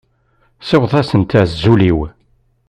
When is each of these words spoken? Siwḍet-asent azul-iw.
Siwḍet-asent 0.61 1.33
azul-iw. 1.41 1.99